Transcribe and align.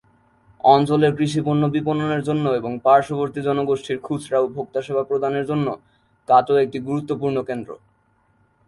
অঞ্চলের 0.63 1.11
কৃষি 1.17 1.41
পণ্য 1.45 1.63
বিপণনের 1.75 2.21
জন্য 2.23 2.45
এবং 2.59 2.71
পার্শ্ববর্তী 2.85 3.39
জনগোষ্ঠীর 3.47 3.97
খুচরা 4.05 4.37
ও 4.41 4.45
ভোক্তা 4.55 4.79
সেবা 4.81 5.03
প্রদানের 5.03 5.45
জন্য 5.45 5.67
কাটোয়া 6.27 6.63
একটি 6.65 6.77
গুরুত্বপূর্ণ 6.87 7.37
কেন্দ্র। 7.49 7.69